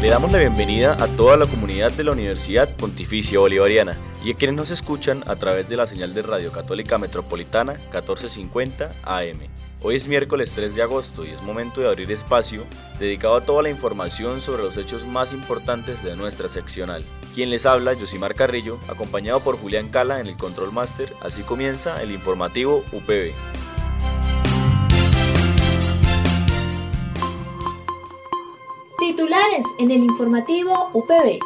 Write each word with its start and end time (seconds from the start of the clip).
Le 0.00 0.10
damos 0.10 0.30
la 0.30 0.38
bienvenida 0.38 0.92
a 0.92 1.08
toda 1.08 1.36
la 1.36 1.46
comunidad 1.46 1.90
de 1.90 2.04
la 2.04 2.12
Universidad 2.12 2.68
Pontificia 2.76 3.40
Bolivariana 3.40 3.96
y 4.24 4.30
a 4.30 4.34
quienes 4.34 4.56
nos 4.56 4.70
escuchan 4.70 5.24
a 5.26 5.34
través 5.34 5.68
de 5.68 5.76
la 5.76 5.88
señal 5.88 6.14
de 6.14 6.22
Radio 6.22 6.52
Católica 6.52 6.98
Metropolitana 6.98 7.72
1450 7.72 8.92
AM. 9.02 9.40
Hoy 9.82 9.96
es 9.96 10.06
miércoles 10.06 10.52
3 10.54 10.76
de 10.76 10.82
agosto 10.82 11.24
y 11.24 11.30
es 11.30 11.42
momento 11.42 11.80
de 11.80 11.88
abrir 11.88 12.12
espacio 12.12 12.62
dedicado 13.00 13.34
a 13.34 13.40
toda 13.40 13.62
la 13.62 13.70
información 13.70 14.40
sobre 14.40 14.62
los 14.62 14.76
hechos 14.76 15.04
más 15.04 15.32
importantes 15.32 16.00
de 16.04 16.14
nuestra 16.14 16.48
seccional. 16.48 17.04
Quien 17.34 17.50
les 17.50 17.66
habla, 17.66 17.96
Josimar 17.96 18.36
Carrillo, 18.36 18.78
acompañado 18.88 19.40
por 19.40 19.58
Julián 19.58 19.88
Cala 19.88 20.20
en 20.20 20.28
el 20.28 20.36
Control 20.36 20.72
Master. 20.72 21.12
Así 21.20 21.42
comienza 21.42 22.00
el 22.04 22.12
informativo 22.12 22.84
UPB. 22.92 23.34
Titulares 29.08 29.64
en 29.78 29.90
el 29.90 30.02
informativo 30.02 30.90
UPB. 30.92 31.38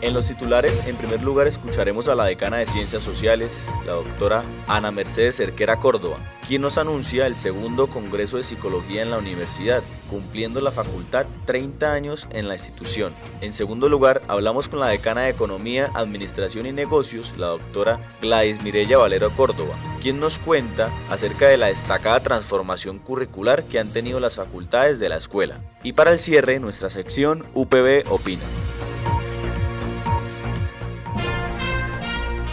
En 0.00 0.14
los 0.14 0.28
titulares, 0.28 0.86
en 0.86 0.94
primer 0.94 1.24
lugar, 1.24 1.48
escucharemos 1.48 2.06
a 2.06 2.14
la 2.14 2.24
decana 2.24 2.58
de 2.58 2.66
Ciencias 2.66 3.02
Sociales, 3.02 3.64
la 3.84 3.94
doctora 3.94 4.42
Ana 4.68 4.92
Mercedes 4.92 5.38
Cerquera 5.38 5.80
Córdoba, 5.80 6.18
quien 6.46 6.62
nos 6.62 6.78
anuncia 6.78 7.26
el 7.26 7.34
segundo 7.34 7.88
Congreso 7.88 8.36
de 8.36 8.44
Psicología 8.44 9.02
en 9.02 9.10
la 9.10 9.18
universidad, 9.18 9.82
cumpliendo 10.08 10.60
la 10.60 10.70
facultad 10.70 11.26
30 11.46 11.92
años 11.92 12.28
en 12.30 12.46
la 12.46 12.54
institución. 12.54 13.12
En 13.40 13.52
segundo 13.52 13.88
lugar, 13.88 14.22
hablamos 14.28 14.68
con 14.68 14.78
la 14.78 14.86
decana 14.86 15.22
de 15.22 15.30
Economía, 15.30 15.90
Administración 15.94 16.66
y 16.66 16.72
Negocios, 16.72 17.34
la 17.36 17.48
doctora 17.48 17.98
Gladys 18.22 18.62
Mirella 18.62 18.98
Valero 18.98 19.30
Córdoba, 19.30 19.74
quien 20.00 20.20
nos 20.20 20.38
cuenta 20.38 20.92
acerca 21.10 21.48
de 21.48 21.56
la 21.56 21.66
destacada 21.66 22.20
transformación 22.20 23.00
curricular 23.00 23.64
que 23.64 23.80
han 23.80 23.92
tenido 23.92 24.20
las 24.20 24.36
facultades 24.36 25.00
de 25.00 25.08
la 25.08 25.16
escuela. 25.16 25.60
Y 25.82 25.94
para 25.94 26.12
el 26.12 26.20
cierre, 26.20 26.60
nuestra 26.60 26.88
sección 26.88 27.44
UPB 27.52 28.04
Opina. 28.10 28.44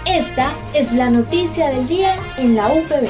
Esta 0.08 0.54
es 0.76 0.94
la 0.94 1.10
noticia 1.10 1.70
del 1.70 1.88
día 1.88 2.16
en 2.38 2.56
la 2.56 2.68
UPB. 2.68 3.10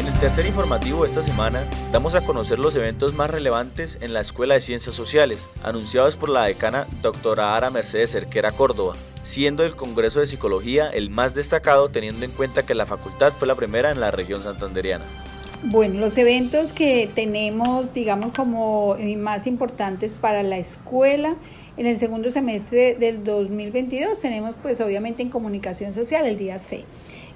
En 0.00 0.06
el 0.06 0.12
tercer 0.18 0.44
informativo 0.44 1.02
de 1.02 1.06
esta 1.06 1.22
semana 1.22 1.64
damos 1.92 2.16
a 2.16 2.22
conocer 2.22 2.58
los 2.58 2.74
eventos 2.74 3.14
más 3.14 3.30
relevantes 3.30 3.98
en 4.00 4.12
la 4.12 4.20
Escuela 4.20 4.54
de 4.54 4.60
Ciencias 4.60 4.96
Sociales, 4.96 5.48
anunciados 5.62 6.16
por 6.16 6.28
la 6.28 6.46
decana 6.46 6.88
doctora 7.02 7.56
Ara 7.56 7.70
Mercedes 7.70 8.10
Cerquera 8.10 8.50
Córdoba, 8.50 8.96
siendo 9.22 9.64
el 9.64 9.76
Congreso 9.76 10.18
de 10.18 10.26
Psicología 10.26 10.90
el 10.90 11.10
más 11.10 11.36
destacado 11.36 11.88
teniendo 11.88 12.24
en 12.24 12.32
cuenta 12.32 12.66
que 12.66 12.74
la 12.74 12.84
facultad 12.84 13.32
fue 13.32 13.46
la 13.46 13.54
primera 13.54 13.92
en 13.92 14.00
la 14.00 14.10
región 14.10 14.42
santanderiana. 14.42 15.04
Bueno, 15.66 16.00
los 16.00 16.18
eventos 16.18 16.72
que 16.72 17.08
tenemos, 17.14 17.94
digamos, 17.94 18.32
como 18.34 18.98
más 19.16 19.46
importantes 19.46 20.12
para 20.12 20.42
la 20.42 20.58
escuela, 20.58 21.36
en 21.76 21.86
el 21.86 21.96
segundo 21.96 22.30
semestre 22.30 22.94
del 22.94 23.24
2022 23.24 24.20
tenemos 24.20 24.54
pues 24.62 24.80
obviamente 24.80 25.22
en 25.22 25.30
comunicación 25.30 25.92
social 25.92 26.26
el 26.26 26.38
día 26.38 26.58
C. 26.58 26.84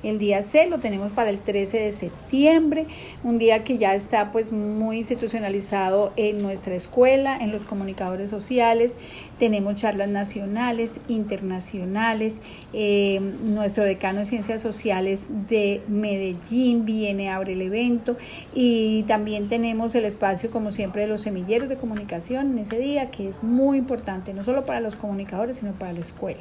El 0.05 0.21
día 0.21 0.43
C 0.43 0.69
lo 0.69 0.79
tenemos 0.79 1.11
para 1.11 1.31
el 1.31 1.41
13 1.41 1.81
de 1.81 1.93
septiembre, 1.93 2.87
un 3.25 3.37
día 3.37 3.65
que 3.65 3.79
ya 3.79 3.97
está 3.97 4.31
pues 4.31 4.53
muy 4.53 4.99
institucionalizado 4.99 6.13
en 6.15 6.41
nuestra 6.41 6.77
escuela, 6.77 7.37
en 7.37 7.51
los 7.51 7.63
comunicadores 7.63 8.31
sociales. 8.31 8.95
Tenemos 9.41 9.75
charlas 9.75 10.09
nacionales, 10.09 11.01
internacionales. 11.09 12.41
Eh, 12.73 13.21
nuestro 13.43 13.85
decano 13.85 14.21
de 14.21 14.27
Ciencias 14.27 14.61
Sociales 14.61 15.31
de 15.49 15.83
Medellín 15.89 16.85
viene, 16.85 17.31
abre 17.31 17.55
el 17.55 17.63
evento 17.63 18.17
y 18.55 19.03
también 19.05 19.49
tenemos 19.49 19.97
el 19.97 20.05
espacio 20.05 20.53
como 20.53 20.71
siempre 20.71 21.03
de 21.03 21.09
los 21.09 21.23
semilleros 21.23 21.69
de 21.69 21.77
comunicación 21.77 22.53
en 22.53 22.59
ese 22.59 22.79
día, 22.79 23.11
que 23.11 23.27
es 23.27 23.43
muy 23.43 23.79
importante, 23.79 24.33
no 24.33 24.45
solo 24.45 24.65
para 24.65 24.81
los 24.81 24.95
comunicadores, 24.95 25.59
sino 25.59 25.73
para 25.73 25.93
la 25.93 26.01
escuela. 26.01 26.41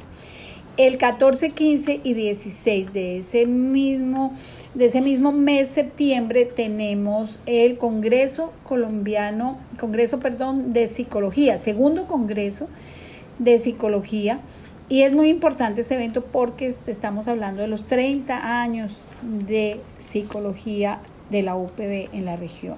El 0.78 1.00
14, 1.00 1.54
15 1.54 2.02
y 2.04 2.14
16 2.14 2.94
de 2.94 3.18
ese 3.18 3.48
mismo, 3.48 4.36
de 4.76 4.86
ese 4.86 5.02
mismo 5.02 5.32
mes 5.32 5.70
septiembre 5.70 6.46
tenemos 6.46 7.40
el 7.48 7.80
Congreso 7.80 8.54
colombiano, 8.64 9.58
Congreso, 9.80 10.20
perdón, 10.20 10.74
de 10.74 10.88
Psicología, 10.88 11.58
segundo 11.58 12.06
Congreso 12.06 12.68
de 13.40 13.58
Psicología. 13.58 14.40
Y 14.88 15.02
es 15.02 15.14
muy 15.14 15.30
importante 15.30 15.82
este 15.82 15.96
evento 15.96 16.24
porque 16.24 16.68
estamos 16.68 17.28
hablando 17.28 17.64
de 17.64 17.70
los 17.70 17.88
30 17.88 18.62
años 18.62 19.00
de 19.24 19.80
psicología 19.98 21.00
de 21.32 21.42
la 21.42 21.56
UPB 21.56 22.10
en 22.14 22.26
la 22.26 22.36
región 22.36 22.78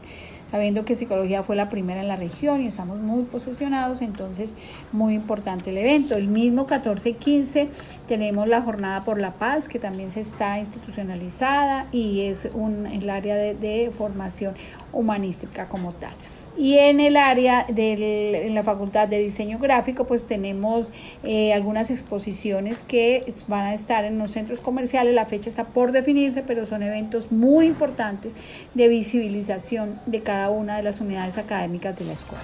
sabiendo 0.52 0.86
que 0.86 0.96
psicología 0.96 1.44
fue 1.44 1.56
la 1.56 1.70
primera 1.70 2.02
en 2.02 2.08
la 2.08 2.16
región 2.16 2.62
y 2.62 2.68
estamos 2.68 3.00
muy 3.00 3.24
posesionados, 3.24 4.02
entonces 4.02 4.56
muy 4.92 5.14
importante 5.14 5.70
el 5.70 5.78
evento. 5.78 6.16
El 6.16 6.28
mismo 6.28 6.66
14 6.66 7.10
y 7.10 7.14
15 7.14 7.70
tenemos 8.08 8.48
la 8.48 8.62
Jornada 8.62 9.02
por 9.02 9.20
la 9.20 9.34
Paz, 9.34 9.68
que 9.68 9.80
también 9.80 10.12
se 10.12 10.22
está 10.22 10.60
institucionalizada 10.60 11.88
y 11.92 12.22
es 12.22 12.50
un, 12.54 12.86
el 12.88 13.10
área 13.10 13.36
de 13.36 13.92
formación 13.96 14.56
humanística 14.92 15.68
como 15.68 15.94
tal. 15.94 16.14
Y 16.58 16.78
en 16.78 17.00
el 17.00 17.16
área 17.16 17.66
de 17.70 18.50
la 18.52 18.64
Facultad 18.64 19.08
de 19.08 19.20
Diseño 19.20 19.60
Gráfico, 19.60 20.06
pues 20.06 20.26
tenemos 20.26 20.90
eh, 21.24 21.54
algunas 21.54 21.90
exposiciones 21.90 22.82
que 22.82 23.34
van 23.48 23.66
a 23.66 23.74
estar 23.74 24.04
en 24.04 24.18
los 24.18 24.32
centros 24.32 24.60
comerciales. 24.60 25.14
La 25.14 25.26
fecha 25.26 25.50
está 25.50 25.66
por 25.66 25.92
definirse, 25.92 26.44
pero 26.44 26.66
son 26.66 26.84
eventos 26.84 27.32
muy 27.32 27.66
importantes 27.66 28.34
de 28.74 28.88
visibilización 28.88 30.00
de 30.06 30.22
cada 30.22 30.50
una 30.50 30.78
de 30.78 30.84
las 30.84 31.00
unidades 31.00 31.38
académicas 31.38 31.98
de 31.98 32.06
la 32.06 32.14
escuela. 32.14 32.44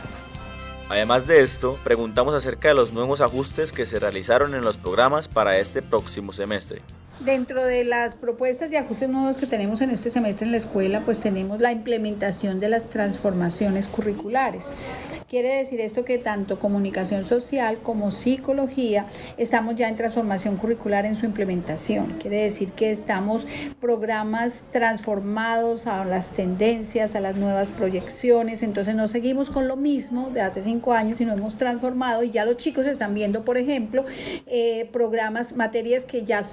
Además 0.87 1.25
de 1.25 1.41
esto, 1.41 1.79
preguntamos 1.83 2.35
acerca 2.35 2.67
de 2.67 2.75
los 2.75 2.93
nuevos 2.93 3.19
ajustes 3.19 3.72
que 3.72 3.87
se 3.87 3.99
realizaron 3.99 4.53
en 4.53 4.61
los 4.61 4.77
programas 4.77 5.27
para 5.27 5.57
este 5.57 5.81
próximo 5.81 6.31
semestre. 6.31 6.81
Dentro 7.22 7.64
de 7.64 7.86
las 7.86 8.16
propuestas 8.16 8.74
y 8.74 8.76
ajustes 8.76 9.08
nuevos 9.08 9.38
que 9.38 9.48
tenemos 9.48 9.80
en 9.80 9.90
este 9.90 10.09
semestre 10.09 10.46
en 10.46 10.52
la 10.52 10.58
escuela, 10.58 11.02
pues 11.06 11.22
tenemos 11.22 11.62
la 11.62 11.72
implementación 11.72 12.59
de 12.59 12.68
las 12.68 12.90
transformaciones 12.90 13.88
curriculares. 13.88 14.68
Quiere 15.30 15.56
decir 15.56 15.80
esto 15.80 16.03
que 16.03 16.18
tanto 16.18 16.59
comunicación 16.59 17.26
social 17.26 17.78
como 17.81 18.12
psicología 18.12 19.08
estamos 19.38 19.76
ya 19.76 19.88
en 19.88 19.96
transformación 19.96 20.58
curricular 20.58 21.06
en 21.06 21.16
su 21.16 21.26
implementación. 21.26 22.18
Quiere 22.20 22.44
decir 22.44 22.74
que 22.74 22.92
estamos 22.92 23.47
programas 23.80 24.66
transformados 24.72 25.88
a 25.88 26.03
las 26.03 26.32
tendencias, 26.32 27.16
a 27.16 27.22
las 27.22 27.38
nuevas 27.38 27.72
proyecciones. 27.72 28.62
Entonces 28.62 28.94
no 28.94 29.08
seguimos 29.08 29.50
con 29.50 29.70
lo 29.70 29.78
mismo 29.78 30.32
de 30.32 30.42
hace 30.42 30.62
cinco 30.62 30.92
años, 30.94 31.18
sino 31.18 31.34
hemos 31.34 31.58
transformado 31.58 32.24
y 32.24 32.32
ya 32.32 32.44
los 32.44 32.58
chicos 32.58 32.86
están 32.86 33.14
viendo, 33.14 33.46
por 33.46 33.58
ejemplo, 33.58 34.03
eh, 34.46 34.90
programas, 34.92 35.56
materias 35.56 36.03
que 36.03 36.24
ya 36.24 36.44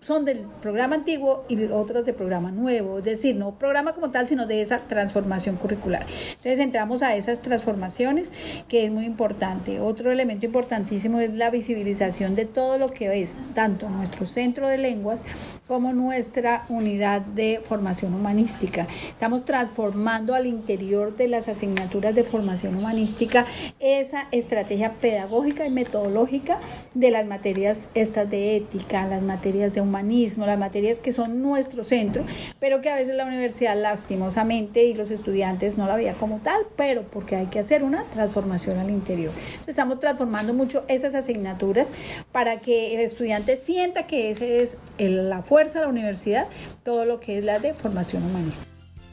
son 0.00 0.24
del 0.24 0.38
programa 0.62 0.96
antiguo 0.96 1.44
y 1.48 1.62
otras 1.66 2.04
del 2.06 2.14
programa 2.14 2.50
nuevo, 2.50 2.98
es 2.98 3.04
decir, 3.04 3.36
no 3.36 3.52
programa 3.52 3.92
como 3.92 4.10
tal, 4.10 4.26
sino 4.26 4.46
de 4.46 4.62
esa 4.62 4.78
transformación 4.78 5.56
curricular. 5.56 6.06
Entonces 6.30 6.58
entramos 6.58 7.02
a 7.02 7.16
esas 7.16 7.42
transformaciones, 7.42 8.32
que 8.68 8.86
es 8.86 8.90
muy 8.90 9.04
importante. 9.04 9.80
Otro 9.80 10.10
elemento 10.10 10.46
importantísimo 10.46 11.20
es 11.20 11.32
la 11.34 11.50
visibilización 11.50 12.34
de 12.34 12.46
todo 12.46 12.78
lo 12.78 12.90
que 12.90 13.22
es 13.22 13.36
tanto 13.54 13.88
nuestro 13.88 14.26
centro 14.26 14.68
de 14.68 14.78
lenguas 14.78 15.22
como 15.66 15.92
nuestra 15.92 16.64
unidad 16.68 17.20
de 17.20 17.60
formación 17.62 18.14
humanística. 18.14 18.86
Estamos 19.08 19.44
transformando 19.44 20.34
al 20.34 20.46
interior 20.46 21.16
de 21.16 21.28
las 21.28 21.48
asignaturas 21.48 22.14
de 22.14 22.24
formación 22.24 22.76
humanística 22.76 23.44
esa 23.78 24.28
estrategia 24.32 24.92
pedagógica 24.92 25.66
y 25.66 25.70
metodológica 25.70 26.58
de 26.94 27.10
las 27.10 27.26
materias 27.26 27.88
estas 27.94 28.30
de 28.30 28.56
ética, 28.56 29.06
las 29.06 29.22
materias 29.22 29.74
de 29.74 29.80
humanismo, 29.90 30.46
las 30.46 30.58
materias 30.58 30.98
que 30.98 31.12
son 31.12 31.42
nuestro 31.42 31.84
centro, 31.84 32.24
pero 32.58 32.80
que 32.80 32.90
a 32.90 32.96
veces 32.96 33.14
la 33.16 33.26
universidad 33.26 33.76
lastimosamente 33.76 34.84
y 34.84 34.94
los 34.94 35.10
estudiantes 35.10 35.76
no 35.76 35.86
la 35.86 35.96
veía 35.96 36.14
como 36.14 36.38
tal, 36.38 36.62
pero 36.76 37.02
porque 37.02 37.36
hay 37.36 37.46
que 37.46 37.58
hacer 37.58 37.82
una 37.82 38.04
transformación 38.04 38.78
al 38.78 38.88
interior. 38.88 39.32
Estamos 39.66 40.00
transformando 40.00 40.54
mucho 40.54 40.84
esas 40.88 41.14
asignaturas 41.14 41.92
para 42.32 42.60
que 42.60 42.94
el 42.94 43.00
estudiante 43.00 43.56
sienta 43.56 44.06
que 44.06 44.30
esa 44.30 44.44
es 44.44 44.78
la 44.98 45.42
fuerza 45.42 45.80
de 45.80 45.86
la 45.86 45.90
universidad, 45.90 46.46
todo 46.84 47.04
lo 47.04 47.20
que 47.20 47.38
es 47.38 47.44
la 47.44 47.58
de 47.58 47.74
formación 47.74 48.22
humanista. 48.22 48.64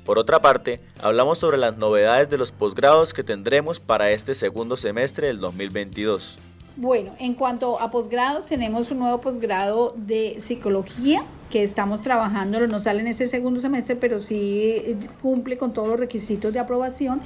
Por 0.05 0.19
otra 0.19 0.39
parte, 0.39 0.79
hablamos 1.01 1.37
sobre 1.39 1.57
las 1.57 1.77
novedades 1.77 2.29
de 2.29 2.37
los 2.37 2.53
posgrados 2.53 3.13
que 3.13 3.23
tendremos 3.23 3.81
para 3.81 4.11
este 4.11 4.35
segundo 4.35 4.77
semestre 4.77 5.27
del 5.27 5.41
2022. 5.41 6.37
Bueno, 6.79 7.13
en 7.17 7.33
cuanto 7.33 7.81
a 7.81 7.89
posgrados, 7.89 8.45
tenemos 8.45 8.91
un 8.91 8.99
nuevo 8.99 9.19
posgrado 9.19 9.95
de 9.97 10.35
psicología 10.39 11.23
que 11.49 11.63
estamos 11.63 12.03
trabajando, 12.03 12.67
no 12.67 12.79
sale 12.79 12.99
en 12.99 13.07
este 13.07 13.25
segundo 13.25 13.59
semestre, 13.59 13.95
pero 13.95 14.19
sí 14.19 14.95
cumple 15.23 15.57
con 15.57 15.73
todos 15.73 15.87
los 15.87 15.99
requisitos 15.99 16.53
de 16.53 16.59
aprobación 16.59 17.21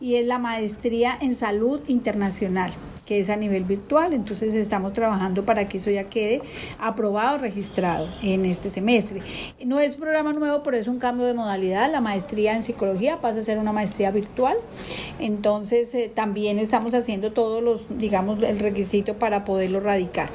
y 0.00 0.14
es 0.14 0.26
la 0.26 0.38
maestría 0.38 1.18
en 1.20 1.34
salud 1.34 1.80
internacional 1.86 2.72
que 3.06 3.20
es 3.20 3.28
a 3.28 3.36
nivel 3.36 3.64
virtual. 3.64 4.12
Entonces 4.12 4.54
estamos 4.54 4.92
trabajando 4.92 5.44
para 5.44 5.68
que 5.68 5.78
eso 5.78 5.90
ya 5.90 6.04
quede 6.04 6.42
aprobado, 6.78 7.38
registrado 7.38 8.08
en 8.22 8.44
este 8.44 8.70
semestre. 8.70 9.20
No 9.64 9.80
es 9.80 9.96
programa 9.96 10.32
nuevo, 10.32 10.62
pero 10.62 10.76
es 10.76 10.88
un 10.88 10.98
cambio 10.98 11.26
de 11.26 11.34
modalidad. 11.34 11.90
La 11.90 12.00
maestría 12.00 12.54
en 12.54 12.62
psicología 12.62 13.20
pasa 13.20 13.40
a 13.40 13.42
ser 13.42 13.58
una 13.58 13.72
maestría 13.72 14.10
virtual. 14.10 14.56
Entonces 15.18 15.94
eh, 15.94 16.10
también 16.14 16.58
estamos 16.58 16.94
haciendo 16.94 17.32
todos 17.32 17.62
los, 17.62 17.82
digamos, 17.98 18.42
el 18.42 18.58
requisito 18.58 19.14
para 19.14 19.44
poderlo 19.44 19.80
radicar. 19.80 20.30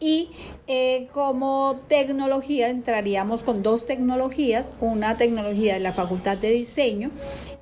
Y 0.00 0.30
eh, 0.66 1.08
como 1.12 1.80
tecnología 1.88 2.68
entraríamos 2.68 3.42
con 3.42 3.62
dos 3.62 3.86
tecnologías, 3.86 4.74
una 4.80 5.16
tecnología 5.16 5.74
de 5.74 5.80
la 5.80 5.92
Facultad 5.92 6.38
de 6.38 6.50
Diseño 6.50 7.10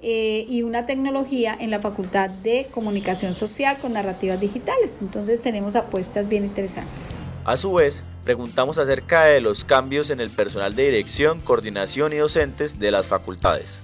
eh, 0.01 0.47
y 0.49 0.63
una 0.63 0.87
tecnología 0.87 1.55
en 1.59 1.71
la 1.71 1.81
Facultad 1.81 2.31
de 2.31 2.69
Comunicación 2.71 3.35
Social 3.35 3.79
con 3.79 3.93
narrativas 3.93 4.40
digitales. 4.41 4.99
Entonces 5.01 5.43
tenemos 5.43 5.77
apuestas 5.77 6.29
bien 6.29 6.45
interesantes. 6.45 7.19
A 7.45 7.57
su 7.57 7.73
vez, 7.73 8.03
preguntamos 8.25 8.79
acerca 8.79 9.25
de 9.25 9.41
los 9.41 9.65
cambios 9.65 10.11
en 10.11 10.21
el 10.21 10.31
personal 10.31 10.75
de 10.75 10.85
dirección, 10.85 11.41
coordinación 11.41 12.13
y 12.13 12.17
docentes 12.17 12.79
de 12.79 12.91
las 12.91 13.07
facultades. 13.07 13.81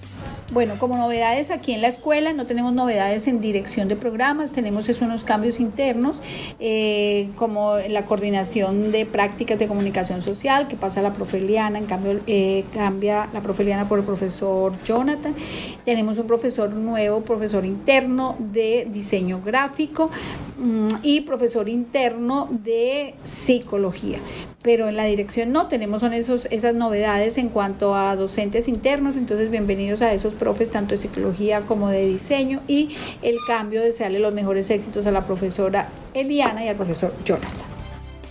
Bueno, 0.53 0.79
como 0.79 0.97
novedades 0.97 1.51
aquí 1.51 1.73
en 1.73 1.83
la 1.83 1.89
escuela, 1.89 2.33
no 2.33 2.47
tenemos 2.47 2.73
novedades 2.73 3.27
en 3.27 3.41
dirección 3.41 3.89
de 3.89 3.97
programas, 3.97 4.53
tenemos 4.53 4.89
esos 4.89 5.03
unos 5.03 5.25
cambios 5.25 5.59
internos, 5.59 6.21
eh, 6.61 7.31
como 7.37 7.77
la 7.79 8.07
coordinación 8.07 8.93
de 8.93 9.07
prácticas 9.07 9.59
de 9.59 9.67
comunicación 9.67 10.23
social, 10.23 10.69
que 10.69 10.77
pasa 10.77 11.01
a 11.01 11.03
la 11.03 11.13
profeliana, 11.13 11.79
en 11.79 11.87
cambio 11.87 12.21
eh, 12.29 12.65
cambia 12.73 13.29
la 13.33 13.41
profeliana 13.41 13.89
por 13.89 13.99
el 13.99 14.05
profesor 14.05 14.73
Jonathan. 14.85 15.35
Tenemos 15.85 16.17
un 16.19 16.29
profesor 16.29 16.71
nuevo, 16.71 17.23
profesor 17.23 17.65
interno 17.65 18.37
de 18.39 18.87
diseño 18.89 19.41
gráfico 19.45 20.13
y 21.03 21.23
profesor 21.23 21.69
interno 21.69 22.49
de 22.51 23.15
psicología 23.23 24.21
pero 24.67 24.89
en 24.89 24.97
la 24.97 25.05
dirección 25.05 25.53
no 25.53 25.69
tenemos 25.69 26.01
son 26.01 26.13
esos, 26.13 26.47
esas 26.51 26.75
novedades 26.75 27.39
en 27.39 27.51
cuanto 27.51 27.95
a 27.95 28.17
docentes 28.17 28.67
internos, 28.67 29.15
entonces 29.15 29.49
bienvenidos 29.49 30.03
a 30.03 30.13
esos 30.13 30.35
profes 30.35 30.73
tanto 30.73 30.97
de 30.97 31.01
psicología 31.01 31.61
como 31.61 31.89
de 31.89 32.05
diseño 32.05 32.61
y 32.67 32.97
el 33.23 33.37
cambio 33.47 33.81
desearle 33.81 34.19
los 34.19 34.35
mejores 34.35 34.69
éxitos 34.71 35.07
a 35.07 35.13
la 35.13 35.25
profesora 35.25 35.89
Eliana 36.15 36.65
y 36.65 36.69
al 36.69 36.75
profesor 36.75 37.15
Jonathan. 37.25 37.49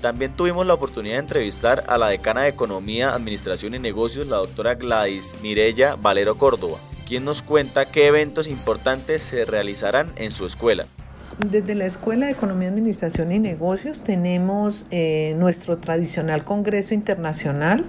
También 0.02 0.36
tuvimos 0.36 0.68
la 0.68 0.74
oportunidad 0.74 1.16
de 1.16 1.22
entrevistar 1.22 1.86
a 1.88 1.98
la 1.98 2.10
decana 2.10 2.42
de 2.42 2.50
Economía, 2.50 3.14
Administración 3.14 3.74
y 3.74 3.80
Negocios, 3.80 4.28
la 4.28 4.36
doctora 4.36 4.76
Gladys 4.76 5.36
Mirella 5.42 5.96
Valero 5.96 6.38
Córdoba, 6.38 6.80
quien 7.08 7.24
nos 7.24 7.44
cuenta 7.44 7.86
qué 7.86 8.08
eventos 8.08 8.50
importantes 8.50 9.24
se 9.24 9.46
realizarán 9.46 10.12
en 10.18 10.32
su 10.32 10.46
escuela. 10.46 10.86
Desde 11.40 11.76
la 11.76 11.86
Escuela 11.86 12.28
de 12.28 12.32
Economía, 12.32 12.70
Administración 12.70 13.34
y 13.34 13.40
Negocios 13.40 14.02
tenemos 14.02 14.86
eh, 14.90 15.36
nuestro 15.38 15.78
tradicional 15.78 16.46
Congreso 16.46 16.94
Internacional 16.94 17.84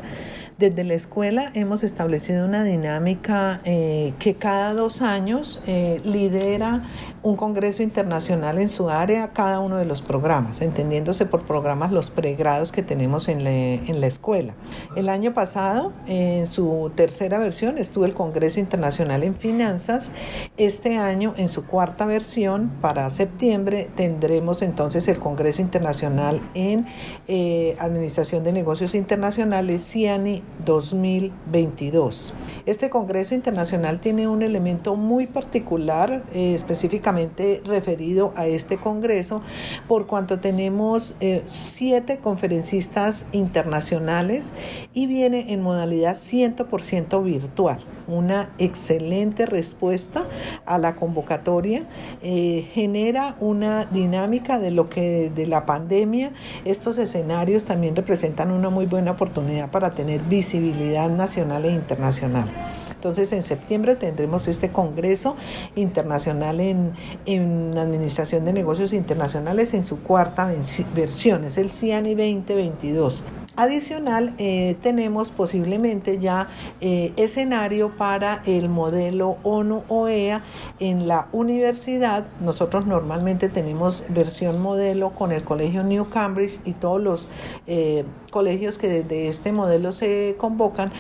desde 0.59 0.85
la 0.85 0.95
escuela 0.95 1.51
hemos 1.53 1.85
establecido 1.85 2.47
una 2.47 2.65
dinámica 2.65 3.61
eh, 3.65 4.15
que 4.19 4.37
cada 4.37 4.73
dos 4.73 5.03
años 5.03 5.63
eh, 5.67 6.01
lidera 6.03 6.85
un 7.23 7.37
congreso 7.37 7.83
internacional 7.83 8.59
en 8.59 8.71
su 8.71 8.89
área 8.89 9.33
cada 9.33 9.61
uno 9.61 9.77
de 9.77 9.85
los 9.85 10.01
programas, 10.01 10.63
entendiéndose 10.63 11.27
por 11.27 11.45
programas 11.45 11.93
los 11.93 12.11
pregrados 12.11 12.73
que 12.73 12.83
tenemos 12.83 13.29
en, 13.29 13.47
en 13.47 14.01
la 14.01 14.07
escuela. 14.07 14.55
El 14.95 15.11
año 15.11 15.35
pasado, 15.35 15.93
en 16.07 16.51
su 16.51 16.91
tercera 16.95 17.39
versión, 17.39 17.77
estuvo 17.77 18.07
el 18.07 18.15
Congreso 18.15 18.59
Internacional 18.59 19.25
en 19.25 19.35
Finanzas. 19.35 20.11
Este 20.57 20.97
año, 20.97 21.35
en 21.37 21.49
su 21.49 21.67
cuarta 21.67 22.07
versión, 22.07 22.71
para 22.81 23.11
septiembre, 23.11 23.91
tendremos 23.95 24.63
entonces 24.63 25.07
el 25.09 25.19
Congreso 25.19 25.61
Internacional 25.61 26.41
en 26.55 26.87
eh, 27.29 27.77
Administración 27.79 28.45
de 28.45 28.53
Negocios 28.53 28.95
Internacionales, 28.95 29.87
CIANI 29.87 30.45
2022. 30.65 32.35
Este 32.67 32.91
Congreso 32.91 33.35
Internacional 33.35 34.01
tiene 34.01 34.27
un 34.29 34.43
elemento 34.43 34.97
muy 34.97 35.27
particular, 35.27 36.25
eh, 36.33 36.55
específicamente 36.55 37.63
referido 37.65 38.33
a 38.37 38.47
este 38.47 38.79
Congreso, 38.79 39.43
por 39.89 40.07
cuanto 40.07 40.41
tenemos 40.41 41.15
eh, 41.21 41.43
siete 41.47 42.19
conferencistas 42.19 43.25
internacionales 43.33 44.51
y 44.95 45.07
viene 45.07 45.53
en 45.53 45.63
modalidad 45.63 46.17
100% 46.17 47.23
virtual. 47.23 47.79
Una 48.09 48.51
excelente 48.59 49.47
respuesta 49.47 50.27
a 50.65 50.79
la 50.79 50.97
convocatoria, 50.97 51.87
eh, 52.23 52.69
genera 52.73 53.37
una 53.41 53.85
dinámica 53.85 54.59
de 54.59 54.71
lo 54.71 54.89
que 54.89 55.31
de 55.35 55.47
la 55.47 55.67
pandemia. 55.67 56.33
Estos 56.65 56.99
escenarios 56.99 57.65
también 57.65 57.97
representan 57.97 58.51
una 58.53 58.71
muy 58.71 58.87
buena 58.87 59.13
oportunidad 59.13 59.71
para 59.71 59.95
tener 59.95 60.23
visibilidad 60.37 61.09
nacional 61.09 61.65
e 61.65 61.71
internacional. 61.71 62.47
Entonces 62.91 63.33
en 63.33 63.43
septiembre 63.43 63.97
tendremos 63.97 64.49
este 64.49 64.71
Congreso 64.71 65.37
Internacional 65.77 66.61
en, 66.61 66.93
en 67.25 67.79
Administración 67.79 68.45
de 68.45 68.53
Negocios 68.53 68.93
Internacionales 68.93 69.73
en 69.73 69.85
su 69.85 70.03
cuarta 70.03 70.53
versión, 70.95 71.45
es 71.45 71.57
el 71.57 71.71
CIANI 71.71 72.15
2022. 72.15 73.25
Adicional, 73.59 74.35
eh, 74.37 74.77
tenemos 74.83 75.31
posiblemente 75.31 76.19
ya 76.19 76.49
eh, 76.83 77.15
escenario 77.17 77.97
para 77.97 78.43
el 78.45 78.69
modelo 78.69 79.39
ONU-OEA 79.45 80.43
en 80.79 81.09
la 81.09 81.29
universidad. 81.33 82.27
Nosotros 82.41 82.87
normalmente 82.87 83.49
tenemos 83.49 84.05
versión 84.11 84.61
modelo 84.61 85.11
con 85.11 85.33
el 85.33 85.43
Colegio 85.43 85.85
New 85.85 86.11
Cambridge 86.11 86.61
y 86.67 86.73
todos 86.73 87.01
los 87.01 87.29
eh, 87.67 88.05
colegios 88.37 88.77
que 88.77 88.89
desde 88.89 89.29
este 89.29 89.51
modelo 89.51 89.93
se 89.93 90.35
convocan. 90.37 90.93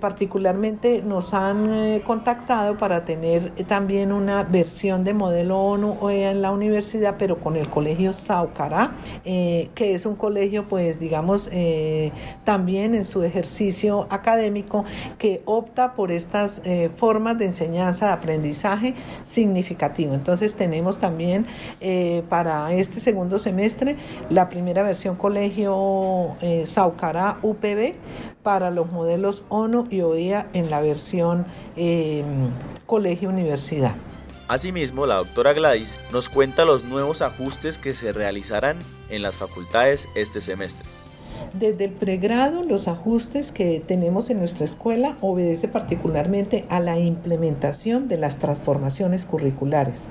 particularmente 0.00 1.02
nos 1.02 1.34
han 1.34 2.00
contactado 2.00 2.78
para 2.78 3.04
tener 3.04 3.52
también 3.66 4.10
una 4.12 4.42
versión 4.42 5.04
de 5.04 5.12
modelo 5.12 5.58
ONU-OEA 5.58 6.30
en 6.30 6.40
la 6.40 6.50
universidad, 6.50 7.16
pero 7.18 7.38
con 7.40 7.56
el 7.56 7.68
Colegio 7.68 8.14
Saucará, 8.14 8.92
que 9.24 9.94
es 9.94 10.06
un 10.06 10.14
colegio, 10.14 10.66
pues 10.66 10.98
digamos, 10.98 11.50
también 12.44 12.94
en 12.94 13.04
su 13.04 13.22
ejercicio 13.22 14.06
académico 14.08 14.86
que 15.18 15.42
opta 15.44 15.94
por 15.94 16.12
estas 16.12 16.62
eh, 16.64 16.90
formas 16.94 17.38
de 17.38 17.46
enseñanza, 17.46 18.06
de 18.06 18.12
aprendizaje 18.12 18.94
significativo. 19.22 20.14
Entonces 20.14 20.54
tenemos 20.54 20.98
también 20.98 21.46
eh, 21.80 22.22
para 22.28 22.72
este 22.72 23.00
segundo 23.00 23.38
semestre 23.38 23.96
la 24.30 24.48
primera 24.48 24.82
versión 24.82 25.16
colegio 25.16 26.36
eh, 26.40 26.64
Saucará 26.78 27.38
UPB 27.42 27.94
para 28.44 28.70
los 28.70 28.92
modelos 28.92 29.42
ONU 29.48 29.88
y 29.90 30.02
OEA 30.02 30.46
en 30.52 30.70
la 30.70 30.80
versión 30.80 31.44
colegio 32.86 33.30
universidad. 33.30 33.96
Asimismo, 34.46 35.04
la 35.04 35.16
doctora 35.16 35.54
Gladys 35.54 35.98
nos 36.12 36.28
cuenta 36.28 36.64
los 36.64 36.84
nuevos 36.84 37.20
ajustes 37.20 37.78
que 37.78 37.94
se 37.94 38.12
realizarán 38.12 38.78
en 39.10 39.22
las 39.22 39.34
facultades 39.34 40.08
este 40.14 40.40
semestre. 40.40 40.86
Desde 41.52 41.86
el 41.86 41.92
pregrado, 41.94 42.62
los 42.62 42.86
ajustes 42.86 43.50
que 43.50 43.82
tenemos 43.84 44.30
en 44.30 44.38
nuestra 44.38 44.64
escuela 44.64 45.16
obedece 45.20 45.66
particularmente 45.66 46.64
a 46.68 46.78
la 46.78 47.00
implementación 47.00 48.06
de 48.06 48.18
las 48.18 48.38
transformaciones 48.38 49.24
curriculares. 49.24 50.06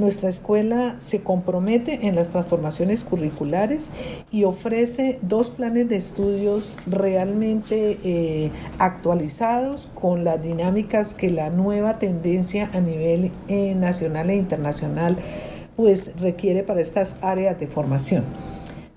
Nuestra 0.00 0.30
escuela 0.30 0.94
se 0.96 1.20
compromete 1.20 2.06
en 2.08 2.14
las 2.14 2.30
transformaciones 2.30 3.04
curriculares 3.04 3.90
y 4.32 4.44
ofrece 4.44 5.18
dos 5.20 5.50
planes 5.50 5.90
de 5.90 5.96
estudios 5.96 6.72
realmente 6.86 7.98
eh, 8.02 8.50
actualizados 8.78 9.90
con 9.94 10.24
las 10.24 10.42
dinámicas 10.42 11.12
que 11.12 11.28
la 11.28 11.50
nueva 11.50 11.98
tendencia 11.98 12.70
a 12.72 12.80
nivel 12.80 13.30
eh, 13.48 13.74
nacional 13.74 14.30
e 14.30 14.36
internacional 14.36 15.18
pues 15.76 16.18
requiere 16.18 16.62
para 16.62 16.80
estas 16.80 17.16
áreas 17.20 17.60
de 17.60 17.66
formación. 17.66 18.24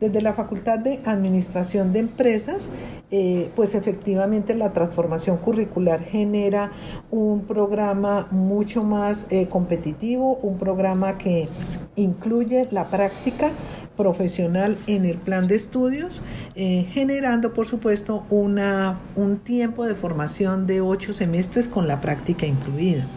Desde 0.04 0.20
la 0.20 0.34
Facultad 0.34 0.80
de 0.80 1.00
Administración 1.06 1.94
de 1.94 2.00
Empresas, 2.00 2.70
eh, 3.10 3.50
pues 3.56 3.74
efectivamente 3.74 4.54
la 4.54 4.74
transformación 4.74 5.38
curricular 5.38 6.04
genera 6.04 6.74
un 7.10 7.46
programa 7.46 8.28
mucho 8.30 8.84
más 8.84 9.28
eh, 9.30 9.48
competitivo, 9.48 10.36
un 10.44 10.58
programa 10.58 11.18
que 11.18 11.48
incluye 11.96 12.68
la 12.70 12.90
práctica 12.90 13.52
profesional 13.96 14.78
en 14.88 15.06
el 15.06 15.20
plan 15.20 15.48
de 15.48 15.56
estudios, 15.56 16.22
eh, 16.56 16.86
generando 16.92 17.54
por 17.54 17.66
supuesto 17.66 18.26
una, 18.30 19.00
un 19.16 19.38
tiempo 19.38 19.86
de 19.86 19.96
formación 19.96 20.68
de 20.68 20.82
ocho 20.82 21.14
semestres 21.14 21.70
con 21.70 21.88
la 21.88 22.02
práctica 22.02 22.46
incluida. 22.46 23.08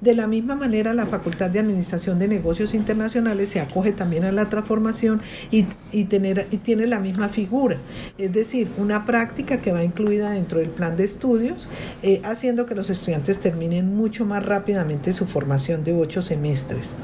De 0.00 0.14
la 0.14 0.26
misma 0.26 0.56
manera, 0.56 0.92
la 0.92 1.06
Facultad 1.06 1.48
de 1.48 1.58
Administración 1.58 2.18
de 2.18 2.28
Negocios 2.28 2.74
Internacionales 2.74 3.48
se 3.48 3.60
acoge 3.60 3.92
también 3.92 4.24
a 4.24 4.32
la 4.32 4.48
transformación 4.50 5.22
y, 5.50 6.04
tener, 6.04 6.48
y 6.50 6.58
tiene 6.58 6.86
la 6.86 7.00
misma 7.00 7.30
figura, 7.30 7.78
es 8.18 8.32
decir, 8.32 8.68
una 8.76 9.06
práctica 9.06 9.62
que 9.62 9.72
va 9.72 9.84
incluida 9.84 10.30
dentro 10.32 10.58
del 10.58 10.68
plan 10.68 10.96
de 10.96 11.04
estudios, 11.04 11.70
eh, 12.02 12.20
haciendo 12.24 12.66
que 12.66 12.74
los 12.74 12.90
estudiantes 12.90 13.38
terminen 13.38 13.94
mucho 13.94 14.26
más 14.26 14.44
rápidamente 14.44 15.14
su 15.14 15.26
formación 15.26 15.82
de 15.82 15.94
ocho 15.94 16.20
semestres. 16.20 16.94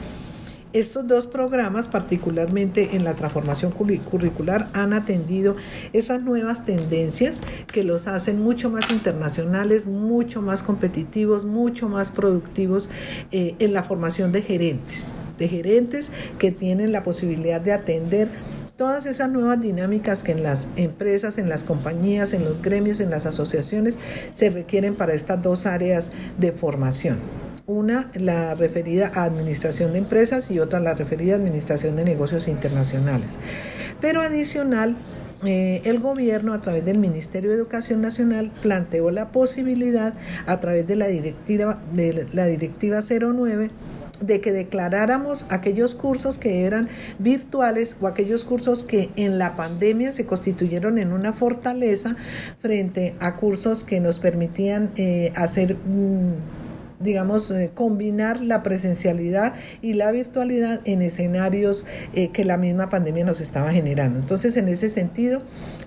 Estos 0.72 1.06
dos 1.06 1.26
programas, 1.26 1.86
particularmente 1.86 2.96
en 2.96 3.04
la 3.04 3.12
transformación 3.14 3.72
curricular, 3.72 4.68
han 4.72 4.94
atendido 4.94 5.54
esas 5.92 6.22
nuevas 6.22 6.64
tendencias 6.64 7.42
que 7.70 7.84
los 7.84 8.08
hacen 8.08 8.40
mucho 8.42 8.70
más 8.70 8.90
internacionales, 8.90 9.86
mucho 9.86 10.40
más 10.40 10.62
competitivos, 10.62 11.44
mucho 11.44 11.90
más 11.90 12.10
productivos 12.10 12.88
eh, 13.32 13.54
en 13.58 13.74
la 13.74 13.82
formación 13.82 14.32
de 14.32 14.40
gerentes, 14.40 15.14
de 15.36 15.48
gerentes 15.48 16.10
que 16.38 16.52
tienen 16.52 16.90
la 16.90 17.02
posibilidad 17.02 17.60
de 17.60 17.74
atender 17.74 18.28
todas 18.76 19.04
esas 19.04 19.30
nuevas 19.30 19.60
dinámicas 19.60 20.22
que 20.22 20.32
en 20.32 20.42
las 20.42 20.68
empresas, 20.76 21.36
en 21.36 21.50
las 21.50 21.64
compañías, 21.64 22.32
en 22.32 22.46
los 22.46 22.62
gremios, 22.62 23.00
en 23.00 23.10
las 23.10 23.26
asociaciones 23.26 23.96
se 24.34 24.48
requieren 24.48 24.94
para 24.94 25.12
estas 25.12 25.42
dos 25.42 25.66
áreas 25.66 26.10
de 26.38 26.52
formación. 26.52 27.18
Una, 27.66 28.10
la 28.14 28.54
referida 28.54 29.12
a 29.14 29.24
administración 29.24 29.92
de 29.92 29.98
empresas 29.98 30.50
y 30.50 30.58
otra, 30.58 30.80
la 30.80 30.94
referida 30.94 31.34
a 31.34 31.36
administración 31.36 31.96
de 31.96 32.04
negocios 32.04 32.48
internacionales. 32.48 33.38
Pero 34.00 34.20
adicional, 34.20 34.96
eh, 35.44 35.82
el 35.84 35.98
gobierno 35.98 36.54
a 36.54 36.62
través 36.62 36.84
del 36.84 36.98
Ministerio 36.98 37.50
de 37.50 37.56
Educación 37.56 38.00
Nacional 38.00 38.52
planteó 38.62 39.10
la 39.10 39.32
posibilidad 39.32 40.14
a 40.46 40.60
través 40.60 40.86
de 40.86 40.96
la 40.96 41.08
directiva, 41.08 41.80
de 41.92 42.26
la 42.32 42.46
directiva 42.46 43.00
09 43.00 43.70
de 44.20 44.40
que 44.40 44.52
declaráramos 44.52 45.46
aquellos 45.50 45.94
cursos 45.94 46.38
que 46.38 46.64
eran 46.64 46.88
virtuales 47.18 47.96
o 48.00 48.06
aquellos 48.06 48.44
cursos 48.44 48.84
que 48.84 49.10
en 49.16 49.38
la 49.38 49.56
pandemia 49.56 50.12
se 50.12 50.26
constituyeron 50.26 50.98
en 50.98 51.12
una 51.12 51.32
fortaleza 51.32 52.16
frente 52.60 53.14
a 53.20 53.36
cursos 53.36 53.84
que 53.84 54.00
nos 54.00 54.18
permitían 54.18 54.90
eh, 54.96 55.32
hacer... 55.34 55.76
Mm, 55.76 56.61
digamos, 57.02 57.50
eh, 57.50 57.70
combinar 57.74 58.40
la 58.40 58.62
presencialidad 58.62 59.54
y 59.80 59.94
la 59.94 60.10
virtualidad 60.10 60.80
en 60.84 61.02
escenarios 61.02 61.84
eh, 62.14 62.28
que 62.28 62.44
la 62.44 62.56
misma 62.56 62.90
pandemia 62.90 63.24
nos 63.24 63.40
estaba 63.40 63.72
generando. 63.72 64.18
Entonces, 64.18 64.56
en 64.56 64.68
ese 64.68 64.88
sentido, 64.88 65.42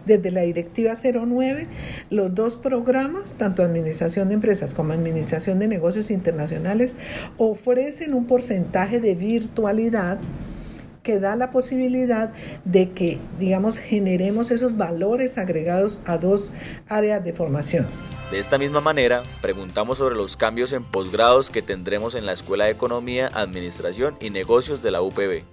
desde 0.06 0.32
la 0.32 0.42
Directiva 0.42 0.94
09, 0.96 1.68
los 2.10 2.34
dos 2.34 2.58
programas, 2.58 3.34
tanto 3.34 3.64
Administración 3.64 4.30
de 4.30 4.36
Empresas 4.36 4.74
como 4.74 4.94
Administración 4.94 5.60
de 5.60 5.68
Negocios 5.68 6.12
Internacionales, 6.12 6.96
ofrecen 7.38 8.14
un 8.14 8.26
porcentaje 8.28 9.00
de 9.00 9.16
virtualidad 9.16 10.20
que 11.06 11.20
da 11.20 11.36
la 11.36 11.52
posibilidad 11.52 12.34
de 12.66 12.90
que, 12.90 13.20
digamos, 13.40 13.78
generemos 13.78 14.50
esos 14.50 14.76
valores 14.76 15.38
agregados 15.38 16.02
a 16.06 16.18
dos 16.18 16.52
áreas 16.90 17.24
de 17.24 17.32
formación. 17.32 17.86
De 18.36 18.42
esta 18.42 18.58
misma 18.58 18.82
manera, 18.82 19.24
preguntamos 19.42 20.00
sobre 20.00 20.16
los 20.16 20.36
cambios 20.36 20.74
en 20.74 20.84
posgrados 20.84 21.50
que 21.50 21.62
tendremos 21.62 22.16
en 22.16 22.26
la 22.26 22.34
Escuela 22.34 22.66
de 22.66 22.72
Economía, 22.72 23.30
Administración 23.34 24.18
y 24.20 24.30
Negocios 24.30 24.84
de 24.84 24.92
la 24.92 25.02
UPB. 25.02 25.44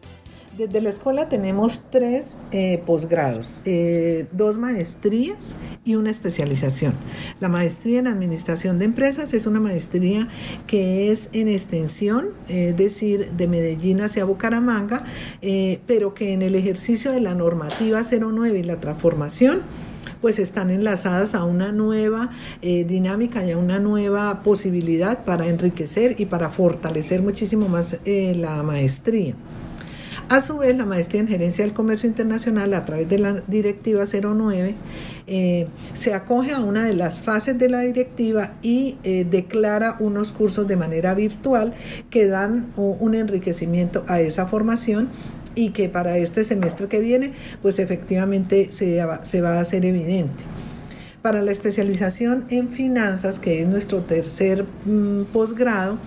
Desde 0.58 0.80
la 0.80 0.88
escuela 0.88 1.28
tenemos 1.28 1.84
tres 1.92 2.38
eh, 2.50 2.82
posgrados, 2.84 3.54
eh, 3.64 4.26
dos 4.32 4.58
maestrías 4.58 5.54
y 5.84 5.94
una 5.94 6.10
especialización. 6.10 6.94
La 7.38 7.48
maestría 7.48 8.00
en 8.00 8.08
Administración 8.08 8.80
de 8.80 8.86
Empresas 8.86 9.32
es 9.32 9.46
una 9.46 9.60
maestría 9.60 10.26
que 10.66 11.12
es 11.12 11.28
en 11.32 11.46
extensión, 11.46 12.30
es 12.48 12.76
decir, 12.76 13.30
de 13.30 13.46
Medellín 13.46 14.00
hacia 14.00 14.24
Bucaramanga, 14.24 15.04
eh, 15.40 15.78
pero 15.86 16.14
que 16.14 16.32
en 16.32 16.42
el 16.42 16.56
ejercicio 16.56 17.12
de 17.12 17.20
la 17.20 17.32
normativa 17.34 18.02
09 18.02 18.58
y 18.58 18.64
la 18.64 18.78
transformación, 18.78 19.62
pues 20.22 20.38
están 20.38 20.70
enlazadas 20.70 21.34
a 21.34 21.44
una 21.44 21.72
nueva 21.72 22.30
eh, 22.62 22.84
dinámica 22.84 23.44
y 23.44 23.50
a 23.50 23.58
una 23.58 23.78
nueva 23.80 24.42
posibilidad 24.42 25.24
para 25.24 25.46
enriquecer 25.46 26.18
y 26.18 26.26
para 26.26 26.48
fortalecer 26.48 27.20
muchísimo 27.20 27.68
más 27.68 27.98
eh, 28.06 28.34
la 28.34 28.62
maestría. 28.62 29.34
A 30.28 30.40
su 30.40 30.58
vez, 30.58 30.74
la 30.78 30.86
maestría 30.86 31.20
en 31.20 31.28
gerencia 31.28 31.64
del 31.64 31.74
comercio 31.74 32.08
internacional 32.08 32.72
a 32.72 32.84
través 32.86 33.08
de 33.08 33.18
la 33.18 33.42
directiva 33.48 34.04
09 34.06 34.76
eh, 35.26 35.66
se 35.92 36.14
acoge 36.14 36.52
a 36.52 36.60
una 36.60 36.84
de 36.84 36.94
las 36.94 37.22
fases 37.22 37.58
de 37.58 37.68
la 37.68 37.80
directiva 37.80 38.54
y 38.62 38.96
declara 39.02 39.96
unos 39.98 40.32
cursos 40.32 40.66
de 40.68 40.76
manera 40.76 41.12
virtual 41.12 41.74
que 42.08 42.28
dan 42.28 42.72
un 42.76 43.14
enriquecimiento 43.14 44.04
a 44.06 44.20
esa 44.20 44.46
formación 44.46 45.10
y 45.54 45.70
que 45.70 45.88
para 45.88 46.16
este 46.18 46.44
semestre 46.44 46.88
que 46.88 47.00
viene, 47.00 47.32
pues 47.60 47.78
efectivamente 47.78 48.72
se, 48.72 49.04
se 49.22 49.40
va 49.40 49.54
a 49.54 49.60
hacer 49.60 49.84
evidente. 49.84 50.44
Para 51.22 51.40
la 51.42 51.52
especialización 51.52 52.46
en 52.48 52.68
finanzas, 52.68 53.38
que 53.38 53.62
es 53.62 53.68
nuestro 53.68 54.00
tercer 54.00 54.64
mm, 54.84 55.24
posgrado, 55.32 55.98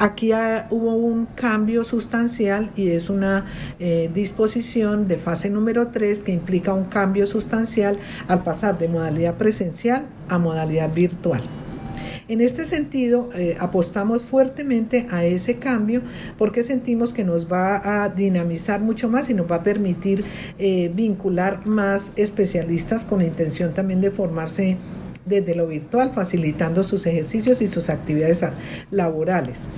Aquí 0.00 0.30
hubo 0.70 0.94
un 0.94 1.26
cambio 1.26 1.84
sustancial 1.84 2.70
y 2.76 2.90
es 2.90 3.10
una 3.10 3.46
eh, 3.80 4.08
disposición 4.14 5.08
de 5.08 5.16
fase 5.16 5.50
número 5.50 5.88
3 5.88 6.22
que 6.22 6.30
implica 6.30 6.72
un 6.72 6.84
cambio 6.84 7.26
sustancial 7.26 7.98
al 8.28 8.44
pasar 8.44 8.78
de 8.78 8.86
modalidad 8.86 9.34
presencial 9.34 10.06
a 10.28 10.38
modalidad 10.38 10.94
virtual. 10.94 11.42
En 12.28 12.42
este 12.42 12.66
sentido, 12.66 13.30
eh, 13.34 13.56
apostamos 13.58 14.22
fuertemente 14.22 15.06
a 15.10 15.24
ese 15.24 15.56
cambio 15.56 16.02
porque 16.36 16.62
sentimos 16.62 17.14
que 17.14 17.24
nos 17.24 17.50
va 17.50 18.04
a 18.04 18.10
dinamizar 18.10 18.82
mucho 18.82 19.08
más 19.08 19.30
y 19.30 19.34
nos 19.34 19.50
va 19.50 19.56
a 19.56 19.62
permitir 19.62 20.24
eh, 20.58 20.92
vincular 20.94 21.66
más 21.66 22.12
especialistas 22.16 23.06
con 23.06 23.20
la 23.20 23.24
intención 23.24 23.72
también 23.72 24.02
de 24.02 24.10
formarse 24.10 24.76
desde 25.24 25.54
lo 25.54 25.66
virtual, 25.66 26.12
facilitando 26.12 26.82
sus 26.82 27.06
ejercicios 27.06 27.62
y 27.62 27.68
sus 27.68 27.88
actividades 27.88 28.44
laborales. 28.90 29.68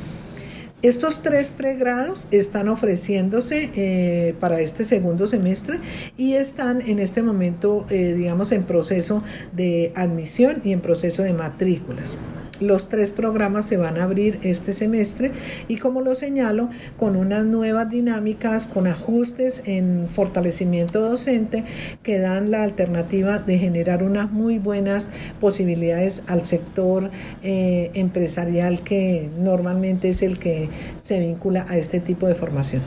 Estos 0.83 1.23
tres 1.23 1.51
pregrados 1.51 2.27
están 2.31 2.69
ofreciéndose 2.69 3.71
eh, 3.75 4.35
para 4.41 4.61
este 4.61 4.85
segundo 4.85 5.27
semestre 5.27 5.79
y 6.17 6.35
están 6.35 6.81
en 6.81 6.99
este 6.99 7.23
momento, 7.23 7.87
digamos, 7.91 8.51
en 8.53 8.65
proceso 8.65 9.23
de 9.53 9.93
admisión 9.95 10.63
y 10.65 10.73
en 10.73 10.81
proceso 10.81 11.23
de 11.23 11.35
matrículas. 11.35 12.17
Los 12.61 12.91
tres 12.91 13.11
programas 13.11 13.65
se 13.65 13.79
van 13.79 13.99
a 13.99 14.05
abrir 14.05 14.39
este 14.43 14.75
semestre 14.75 15.33
y 15.67 15.79
como 15.79 16.03
lo 16.03 16.15
señalo, 16.15 16.69
con 16.99 17.17
unas 17.17 17.45
nuevas 17.45 17.89
dinámicas, 17.89 18.67
con 18.67 18.87
ajustes 18.87 19.63
en 19.65 20.09
fortalecimiento 20.11 21.01
docente 21.01 21.65
que 22.03 22.19
dan 22.19 22.51
la 22.51 22.63
alternativa 22.63 23.39
de 23.39 23.59
generar 23.59 24.03
unas 24.03 24.31
muy 24.31 24.59
buenas 24.59 25.09
posibilidades 25.41 26.23
al 26.27 26.45
sector 26.45 27.11
eh, 27.43 27.91
empresarial 27.95 28.83
que 28.83 29.31
normalmente 29.39 30.11
es 30.11 30.21
el 30.21 30.39
que 30.39 30.69
se 30.99 31.19
vincula 31.19 31.65
a 31.69 31.79
este 31.79 31.99
tipo 31.99 32.27
de 32.27 32.35
formación. 32.35 32.83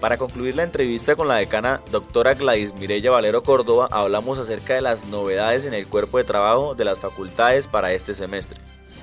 Para 0.00 0.16
concluir 0.16 0.56
la 0.56 0.62
entrevista 0.62 1.14
con 1.14 1.28
la 1.28 1.36
decana 1.36 1.82
doctora 1.90 2.32
Gladys 2.32 2.74
Mirella 2.74 3.10
Valero 3.10 3.42
Córdoba, 3.42 3.88
hablamos 3.90 4.38
acerca 4.38 4.74
de 4.74 4.80
las 4.80 5.06
novedades 5.06 5.66
en 5.66 5.74
el 5.74 5.86
cuerpo 5.86 6.16
de 6.16 6.24
trabajo 6.24 6.74
de 6.74 6.86
las 6.86 6.98
facultades 6.98 7.66
para 7.66 7.92
este 7.92 8.14
semestre. 8.14 8.58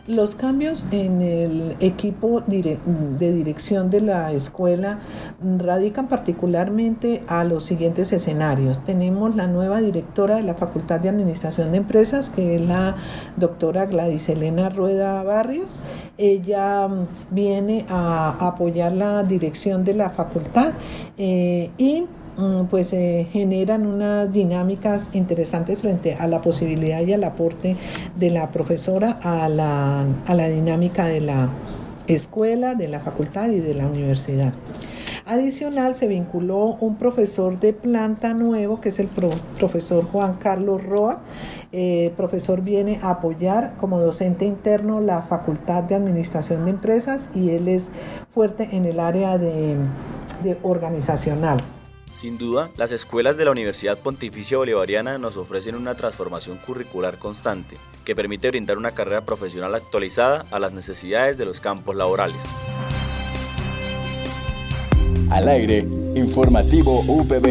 Los 0.08 0.36
cambios 0.36 0.88
en 0.92 1.22
el 1.22 1.76
equipo 1.82 2.40
de 2.40 3.34
dirección 3.34 3.90
de 3.90 4.00
la 4.00 4.32
escuela 4.32 5.00
radican 5.58 6.08
particularmente 6.08 7.24
a 7.28 7.44
los 7.44 7.66
siguientes 7.66 8.14
escenarios. 8.14 8.82
Tenemos 8.86 9.36
la 9.36 9.48
nueva 9.48 9.82
directora 9.82 10.38
de 10.38 10.44
la 10.44 10.54
Facultad 10.54 11.02
de 11.02 11.10
Administración 11.10 11.74
de 11.74 11.80
Empresas, 11.80 12.30
que 12.30 12.56
es 12.56 12.62
la 12.62 12.96
doctora 13.36 13.88
Gladys 13.88 14.30
Elena 14.30 14.70
Rueda 14.70 15.24
Barrios. 15.24 15.82
Ella 16.18 16.88
mm, 16.88 17.08
viene 17.32 17.86
a 17.90 18.48
apoyar 18.48 18.94
la 18.94 19.24
dirección 19.24 19.84
de 19.84 19.94
la 19.94 20.12
facultad 20.12 20.72
eh, 21.18 21.70
y 21.78 22.06
pues 22.70 22.88
se 22.88 23.28
generan 23.32 23.88
unas 23.88 24.32
dinámicas 24.32 25.10
interesantes 25.14 25.80
frente 25.80 26.16
a 26.16 26.28
la 26.28 26.42
posibilidad 26.42 27.02
y 27.02 27.14
al 27.14 27.24
aporte 27.24 27.76
de 28.16 28.30
la 28.30 28.52
profesora 28.52 29.20
a 29.24 29.50
la, 29.50 30.06
a 30.26 30.34
la 30.36 30.48
dinámica 30.48 31.06
de 31.06 31.22
la 31.22 31.50
escuela, 32.08 32.76
de 32.76 32.88
la 32.88 33.00
facultad 33.00 33.50
y 33.50 33.60
de 33.60 33.74
la 33.74 33.88
universidad. 33.88 34.54
Adicional, 35.26 35.94
se 35.96 36.08
vinculó 36.08 36.78
un 36.80 36.96
profesor 36.96 37.60
de 37.60 37.74
planta 37.74 38.34
nuevo, 38.34 38.80
que 38.80 38.90
es 38.90 39.00
el 39.00 39.08
profesor 39.08 40.06
Juan 40.06 40.36
Carlos 40.36 40.82
Roa. 40.86 41.20
Eh, 41.74 42.14
profesor 42.16 42.62
viene 42.62 43.00
a 43.02 43.10
apoyar 43.10 43.74
como 43.78 44.00
docente 44.00 44.46
interno 44.46 45.02
la 45.02 45.24
Facultad 45.24 45.84
de 45.84 45.96
Administración 45.96 46.64
de 46.64 46.72
Empresas 46.72 47.30
y 47.36 47.50
él 47.50 47.68
es 47.68 47.90
fuerte 48.30 48.70
en 48.72 48.86
el 48.86 49.02
área 49.02 49.38
de 49.38 49.76
organizacional. 50.64 51.60
Sin 52.18 52.40
duda, 52.40 52.72
las 52.78 52.92
escuelas 52.92 53.38
de 53.38 53.46
la 53.46 53.52
Universidad 53.52 54.00
Pontificia 54.00 54.58
Bolivariana 54.58 55.20
nos 55.20 55.38
ofrecen 55.38 55.76
una 55.76 55.94
transformación 55.94 56.58
curricular 56.58 57.20
constante 57.20 57.78
que 58.06 58.16
permite 58.16 58.50
brindar 58.50 58.80
una 58.80 58.94
carrera 58.94 59.22
profesional 59.22 59.76
actualizada 59.76 60.44
a 60.50 60.58
las 60.58 60.74
necesidades 60.74 61.38
de 61.38 61.46
los 61.46 61.60
campos 61.60 61.96
laborales. 61.96 62.38
Al 65.30 65.48
aire, 65.48 65.86
informativo 66.16 67.02
UPB. 67.02 67.46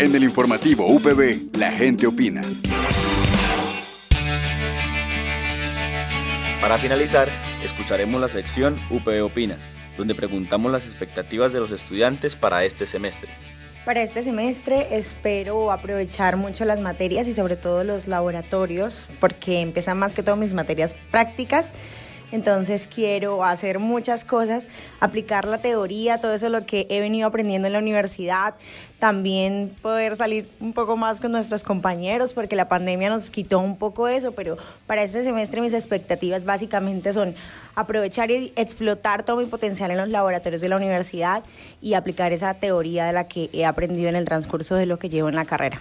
En 0.00 0.14
el 0.16 0.24
informativo 0.24 0.84
UPB, 0.88 1.56
la 1.58 1.70
gente 1.70 2.08
opina. 2.08 2.40
Para 6.60 6.76
finalizar, 6.76 7.28
escucharemos 7.62 8.20
la 8.20 8.28
sección 8.28 8.74
UPB 8.90 9.22
Opina, 9.24 9.56
donde 9.96 10.14
preguntamos 10.14 10.70
las 10.70 10.84
expectativas 10.84 11.52
de 11.52 11.60
los 11.60 11.70
estudiantes 11.70 12.36
para 12.36 12.64
este 12.64 12.86
semestre. 12.86 13.30
Para 13.84 14.02
este 14.02 14.22
semestre 14.22 14.88
espero 14.90 15.72
aprovechar 15.72 16.36
mucho 16.36 16.64
las 16.64 16.80
materias 16.80 17.26
y 17.28 17.32
sobre 17.32 17.56
todo 17.56 17.82
los 17.82 18.06
laboratorios, 18.06 19.08
porque 19.20 19.60
empiezan 19.60 19.98
más 19.98 20.14
que 20.14 20.22
todo 20.22 20.36
mis 20.36 20.52
materias 20.52 20.94
prácticas 21.10 21.72
entonces 22.32 22.88
quiero 22.92 23.44
hacer 23.44 23.78
muchas 23.78 24.24
cosas, 24.24 24.68
aplicar 25.00 25.46
la 25.46 25.58
teoría, 25.58 26.18
todo 26.18 26.34
eso 26.34 26.48
lo 26.48 26.64
que 26.64 26.86
he 26.90 27.00
venido 27.00 27.28
aprendiendo 27.28 27.66
en 27.66 27.72
la 27.72 27.78
universidad, 27.78 28.54
también 28.98 29.74
poder 29.80 30.16
salir 30.16 30.48
un 30.60 30.72
poco 30.72 30.96
más 30.96 31.20
con 31.20 31.32
nuestros 31.32 31.62
compañeros, 31.62 32.32
porque 32.32 32.56
la 32.56 32.68
pandemia 32.68 33.08
nos 33.08 33.30
quitó 33.30 33.58
un 33.58 33.76
poco 33.76 34.08
eso, 34.08 34.32
pero 34.32 34.58
para 34.86 35.02
este 35.02 35.24
semestre 35.24 35.60
mis 35.60 35.72
expectativas 35.72 36.44
básicamente 36.44 37.12
son 37.12 37.34
aprovechar 37.74 38.30
y 38.30 38.52
explotar 38.56 39.24
todo 39.24 39.36
mi 39.38 39.46
potencial 39.46 39.90
en 39.90 39.96
los 39.96 40.08
laboratorios 40.08 40.60
de 40.60 40.68
la 40.68 40.76
universidad 40.76 41.42
y 41.80 41.94
aplicar 41.94 42.32
esa 42.32 42.54
teoría 42.54 43.06
de 43.06 43.12
la 43.12 43.26
que 43.26 43.48
he 43.52 43.64
aprendido 43.64 44.08
en 44.08 44.16
el 44.16 44.24
transcurso 44.24 44.74
de 44.74 44.86
lo 44.86 44.98
que 44.98 45.08
llevo 45.08 45.28
en 45.28 45.36
la 45.36 45.44
carrera. 45.44 45.80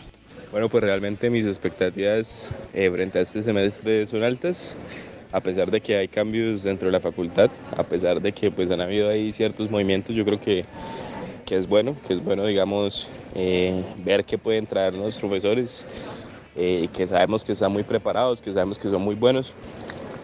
Bueno, 0.51 0.67
pues 0.69 0.83
realmente 0.83 1.29
mis 1.29 1.45
expectativas 1.45 2.51
eh, 2.73 2.89
frente 2.89 3.19
a 3.19 3.21
este 3.21 3.43
semestre 3.43 4.07
son 4.07 4.23
altas 4.23 4.77
a 5.31 5.41
pesar 5.41 5.69
de 5.69 5.81
que 5.81 5.95
hay 5.95 6.07
cambios 6.07 6.63
dentro 6.63 6.87
de 6.87 6.91
la 6.91 6.99
facultad, 6.99 7.49
a 7.75 7.83
pesar 7.83 8.21
de 8.21 8.31
que 8.31 8.51
pues 8.51 8.69
han 8.69 8.81
habido 8.81 9.09
ahí 9.09 9.31
ciertos 9.31 9.69
movimientos, 9.69 10.15
yo 10.15 10.25
creo 10.25 10.39
que, 10.39 10.65
que 11.45 11.57
es 11.57 11.67
bueno, 11.67 11.95
que 12.07 12.13
es 12.13 12.23
bueno, 12.23 12.45
digamos, 12.45 13.09
eh, 13.35 13.83
ver 14.03 14.25
qué 14.25 14.37
pueden 14.37 14.65
traer 14.65 14.95
los 14.95 15.17
profesores, 15.17 15.85
eh, 16.55 16.87
que 16.93 17.05
sabemos 17.05 17.43
que 17.43 17.51
están 17.51 17.71
muy 17.71 17.83
preparados, 17.83 18.41
que 18.41 18.51
sabemos 18.51 18.79
que 18.79 18.89
son 18.89 19.01
muy 19.01 19.15
buenos 19.15 19.53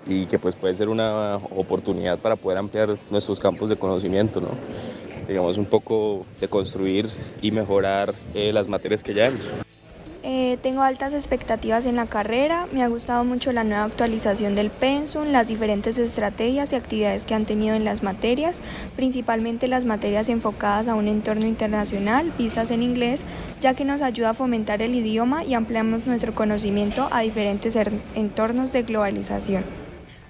y 0.08 0.26
que 0.26 0.40
pues 0.40 0.56
puede 0.56 0.74
ser 0.76 0.90
una 0.90 1.38
oportunidad 1.56 2.20
para 2.20 2.36
poder 2.36 2.58
ampliar 2.58 2.98
nuestros 3.10 3.40
campos 3.40 3.70
de 3.70 3.76
conocimiento, 3.76 4.42
¿no? 4.42 4.50
digamos 5.28 5.58
un 5.58 5.66
poco 5.66 6.26
de 6.40 6.48
construir 6.48 7.08
y 7.42 7.52
mejorar 7.52 8.14
eh, 8.34 8.52
las 8.54 8.68
materias 8.68 9.04
que 9.04 9.14
ya 9.14 9.28
hemos. 9.28 9.65
Tengo 10.62 10.84
altas 10.84 11.14
expectativas 11.14 11.86
en 11.86 11.96
la 11.96 12.06
carrera, 12.06 12.68
me 12.72 12.84
ha 12.84 12.88
gustado 12.88 13.24
mucho 13.24 13.52
la 13.52 13.64
nueva 13.64 13.84
actualización 13.84 14.56
del 14.56 14.70
pensum, 14.70 15.32
las 15.32 15.48
diferentes 15.48 15.98
estrategias 15.98 16.72
y 16.72 16.76
actividades 16.76 17.26
que 17.26 17.34
han 17.34 17.46
tenido 17.46 17.76
en 17.76 17.84
las 17.84 18.04
materias, 18.04 18.62
principalmente 18.96 19.68
las 19.68 19.86
materias 19.86 20.30
enfocadas 20.30 20.88
a 20.88 20.96
un 20.96 21.08
entorno 21.08 21.46
internacional, 21.46 22.32
vistas 22.38 22.72
en 22.72 22.84
inglés, 22.84 23.24
ya 23.62 23.74
que 23.74 23.86
nos 23.86 24.02
ayuda 24.02 24.32
a 24.32 24.34
fomentar 24.34 24.82
el 24.82 24.96
idioma 24.96 25.44
y 25.44 25.54
ampliamos 25.54 26.08
nuestro 26.08 26.34
conocimiento 26.34 27.10
a 27.12 27.22
diferentes 27.22 27.76
entornos 28.16 28.72
de 28.72 28.84
globalización. 28.84 29.86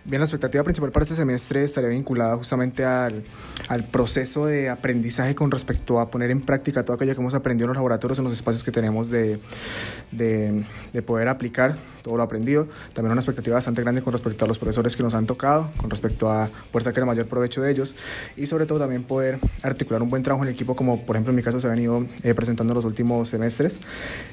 Bien, 0.08 0.20
la 0.20 0.26
expectativa 0.26 0.64
principal 0.64 0.92
para 0.92 1.02
este 1.02 1.16
semestre 1.16 1.64
estaría 1.64 1.90
vinculada 1.90 2.36
justamente 2.36 2.86
al, 2.86 3.24
al, 3.70 3.86
proceso 3.86 4.46
de 4.46 4.70
aprendizaje 4.70 5.34
con 5.34 5.50
respecto 5.50 6.00
a 6.00 6.12
poner 6.12 6.30
en 6.30 6.42
práctica 6.42 6.86
todo 6.86 6.96
aquello 6.96 7.16
que 7.16 7.22
hemos 7.22 7.34
aprendido 7.34 7.66
en 7.66 7.70
los 7.70 7.78
laboratorios, 7.78 8.20
en 8.20 8.26
los 8.26 8.34
espacios 8.34 8.64
que 8.64 8.72
tenemos 8.72 9.10
de, 9.10 9.40
de, 10.18 10.64
de 10.94 11.02
poder 11.02 11.28
aplicar 11.28 11.76
todo 12.04 12.18
lo 12.18 12.24
aprendido. 12.24 12.68
También 12.94 13.12
una 13.12 13.22
expectativa 13.22 13.56
bastante 13.56 13.82
grande 13.82 14.02
con 14.02 14.14
respecto 14.14 14.46
a 14.46 14.48
los 14.48 14.60
profesores 14.60 14.96
que 14.96 15.04
nos 15.04 15.16
han 15.16 15.26
tocado, 15.26 15.72
con 15.78 15.90
respecto 15.90 16.32
a 16.32 16.50
poder 16.72 16.84
sacar 16.84 17.00
el 17.00 17.08
mayor 17.08 17.26
provecho 17.26 17.62
de 17.62 17.72
ellos 17.72 17.96
y 18.38 18.46
sobre 18.46 18.66
todo 18.66 18.80
también 18.80 19.04
poder 19.04 19.40
articular 19.64 20.04
un 20.04 20.10
buen 20.10 20.22
trabajo 20.22 20.46
en 20.46 20.52
equipo 20.52 20.76
como 20.76 21.02
por 21.04 21.16
ejemplo 21.16 21.32
en 21.32 21.36
mi 21.36 21.44
caso 21.44 21.60
se 21.60 21.66
ha 21.68 21.72
venido 21.72 22.06
eh, 22.24 22.34
presentando 22.36 22.74
en 22.74 22.76
los 22.76 22.86
últimos 22.86 23.30
semestres. 23.30 23.80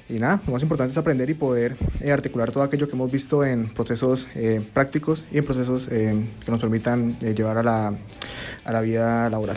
Y 0.09 0.19
nada, 0.19 0.41
lo 0.47 0.53
más 0.53 0.63
importante 0.63 0.93
es 0.93 0.99
aprender 0.99 1.31
y 1.31 1.35
poder 1.35 1.77
eh, 2.01 2.13
articular 2.13 2.51
todo 2.51 2.63
aquello 2.63 2.89
que 2.89 2.95
hemos 2.95 3.11
visto 3.11 3.45
en 3.45 3.69
procesos 3.69 4.29
eh, 4.35 4.61
prácticos 4.73 5.29
y 5.33 5.39
en 5.39 5.45
procesos 5.45 5.89
eh, 5.91 6.15
que 6.45 6.51
nos 6.51 6.61
permitan 6.61 7.17
eh, 7.23 7.35
llevar 7.35 7.59
a 7.59 7.63
la, 7.63 7.95
a 8.65 8.73
la 8.73 8.81
vida 8.81 9.31
laboral. 9.31 9.57